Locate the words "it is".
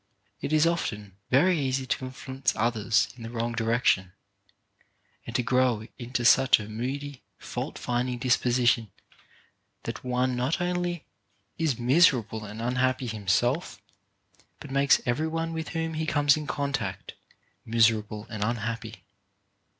0.41-0.65